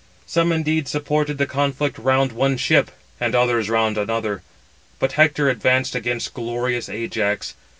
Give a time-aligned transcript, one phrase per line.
[0.25, 4.41] Some indeed supported the conflict round one ship, and others round another,
[4.97, 7.53] but Hector advanced against glorious Ajax.